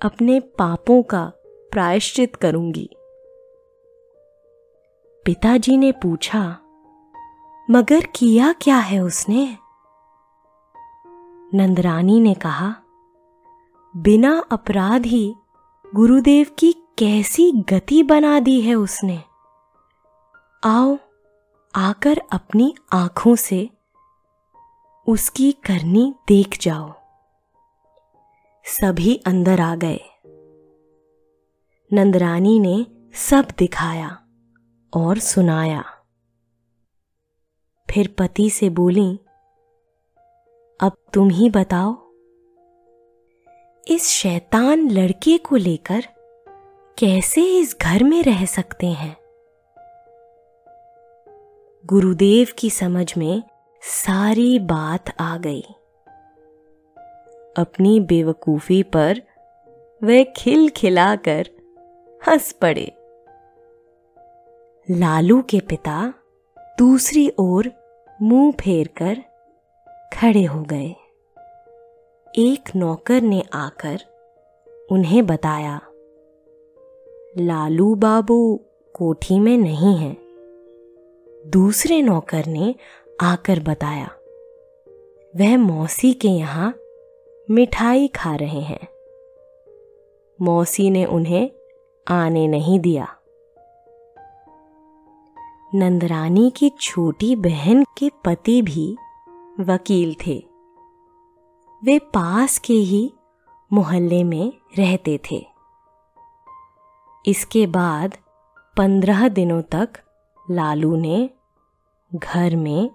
अपने 0.00 0.40
पापों 0.40 1.02
का 1.02 1.32
प्रायश्चित 1.72 2.36
करूँगी। 2.36 2.88
पिताजी 5.24 5.76
ने 5.76 5.92
पूछा 5.92 6.58
मगर 7.70 8.00
किया 8.00 8.52
क्या 8.52 8.76
है 8.76 9.00
उसने? 9.00 9.58
नंदरानी 11.54 12.20
ने 12.20 12.34
कहा, 12.34 12.74
बिना 13.96 14.44
अपराध 14.50 15.06
ही 15.06 15.34
गुरुदेव 15.94 16.46
की 16.58 16.72
कैसी 16.72 17.52
गति 17.52 18.02
बना 18.02 18.40
दी 18.40 18.60
है 18.60 18.74
उसने। 18.74 19.22
आओ, 20.64 20.98
आकर 21.74 22.22
अपनी 22.32 22.74
आँखों 22.92 23.36
से 23.36 23.70
उसकी 25.08 25.52
करनी 25.52 26.14
देख 26.28 26.58
जाओ। 26.60 26.92
सभी 28.64 29.16
अंदर 29.26 29.60
आ 29.60 29.74
गए। 29.74 30.00
नंदरानी 31.92 32.60
ने 32.60 32.86
सब 33.14 33.48
दिखाया 33.58 34.18
और 34.94 35.18
सुनाया। 35.18 35.99
फिर 37.90 38.14
पति 38.18 38.50
से 38.50 38.70
बोली, 38.70 39.20
अब 40.80 40.92
तुम 41.12 41.30
ही 41.30 41.50
बताओ, 41.50 41.94
इस 43.88 44.08
शैतान 44.08 44.90
लड़के 44.90 45.38
को 45.38 45.56
लेकर 45.56 46.00
कैसे 46.98 47.58
इस 47.58 47.76
घर 47.82 48.04
में 48.04 48.22
रह 48.22 48.44
सकते 48.44 48.86
हैं? 48.86 49.16
गुरुदेव 51.86 52.48
की 52.58 52.70
समझ 52.70 53.14
में 53.16 53.42
सारी 53.82 54.58
बात 54.58 55.20
आ 55.20 55.36
गई। 55.36 55.64
अपनी 57.56 58.00
बेवकूफ़ी 58.00 58.82
पर 58.82 59.22
वे 60.02 60.24
खिल 60.36 60.68
खिलाकर 60.68 61.48
हंस 62.28 62.52
पड़े। 62.52 62.92
लालू 64.90 65.42
के 65.42 65.60
पिता 65.60 66.14
दूसरी 66.78 67.32
ओर 67.38 67.79
मुँह 68.22 68.52
फेर 68.52 68.88
कर 68.96 69.18
खड़े 70.14 70.44
हो 70.44 70.62
गए। 70.62 70.88
एक 72.34 72.70
नौकर 72.76 73.20
ने 73.22 73.42
आकर 73.52 74.00
उन्हें 74.92 75.26
बताया, 75.26 75.80
लालू 77.38 77.94
बाबू 77.94 78.60
कोठी 78.94 79.38
में 79.40 79.56
नहीं 79.58 79.96
है। 79.96 80.16
दूसरे 81.46 82.02
नौकर 82.02 82.46
ने 82.46 82.74
आकर 83.20 83.60
बताया, 83.60 84.10
वह 85.34 85.56
मौसी 85.58 86.12
के 86.12 86.28
यहाँ 86.28 86.74
मिठाई 87.48 88.08
खा 88.08 88.34
रहे 88.36 88.60
हैं। 88.60 88.88
मौसी 90.38 90.90
ने 90.90 91.04
उन्हें 91.04 91.50
आने 92.06 92.46
नहीं 92.48 92.80
दिया। 92.80 93.16
नंदरानी 95.74 96.50
की 96.50 96.70
छोटी 96.70 97.36
बहन 97.36 97.84
के 97.84 98.10
पति 98.24 98.62
भी 98.62 98.96
वकील 99.60 100.16
थे। 100.26 100.46
वे 101.84 101.98
पास 101.98 102.58
के 102.58 102.72
ही 102.72 103.12
मोहल्ले 103.72 104.24
में 104.24 104.52
रहते 104.78 105.20
थे। 105.30 105.46
इसके 107.26 107.66
बाद 107.66 108.16
पंद्रह 108.76 109.28
दिनों 109.28 109.62
तक 109.62 109.88
लालू 110.50 110.96
ने 110.96 111.30
घर 112.14 112.56
में 112.56 112.90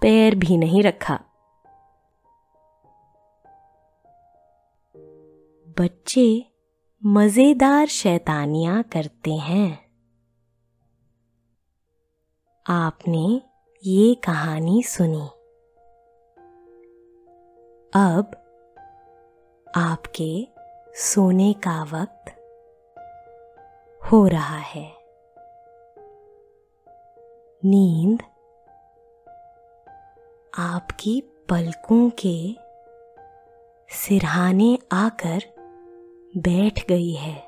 पैर 0.00 0.34
भी 0.34 0.56
नहीं 0.56 0.82
रखा। 0.82 1.20
बच्चे 5.80 6.44
मज़ेदार 7.06 7.86
शैतानियाँ 7.86 8.82
करते 8.82 9.34
हैं। 9.34 9.87
आपने 12.70 13.42
ये 13.84 14.14
कहानी 14.14 14.82
सुनी। 14.82 15.26
अब 17.94 18.30
आपके 19.76 20.48
सोने 20.94 21.52
का 21.52 21.82
वक्त 21.82 22.30
हो 24.12 24.26
रहा 24.26 24.56
है। 24.56 24.92
नींद 27.64 28.22
आपकी 30.58 31.20
पलकों 31.20 32.10
के 32.10 32.56
सिरहाने 33.94 34.78
आकर 34.92 35.38
बैठ 36.36 36.88
गई 36.88 37.12
है। 37.12 37.47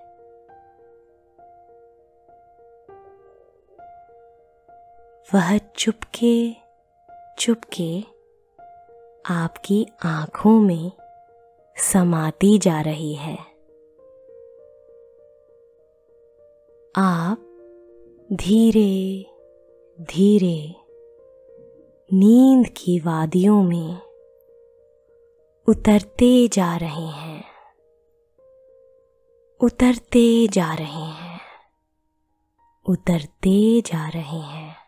वह 5.35 5.59
चुपके 5.59 6.57
चुपके 7.39 8.01
आपकी 9.27 9.87
आँखों 10.05 10.61
में 10.61 10.93
समाती 11.77 12.59
जा 12.59 12.81
रही 12.81 13.15
है। 13.15 13.39
आप 16.97 17.47
धीरे 18.33 19.27
धीरे 20.01 20.75
नींद 22.13 22.67
की 22.69 23.01
वादियों 23.01 23.63
में 23.63 23.99
उतरते 25.69 26.49
जा 26.49 26.77
रहे 26.77 27.07
हैं। 27.07 27.45
उतरते 29.61 30.49
जा 30.49 30.75
रहे 30.75 31.09
हैं। 31.11 31.41
उतरते 32.89 33.81
जा 33.81 34.09
रहे 34.09 34.41
हैं। 34.41 34.80